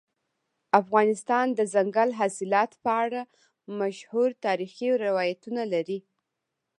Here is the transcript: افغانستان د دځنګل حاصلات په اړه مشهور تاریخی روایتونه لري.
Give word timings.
افغانستان 0.81 1.45
د 1.53 1.55
دځنګل 1.65 2.09
حاصلات 2.19 2.71
په 2.83 2.91
اړه 3.03 3.21
مشهور 3.79 4.29
تاریخی 4.45 4.89
روایتونه 5.05 5.61
لري. 5.73 5.99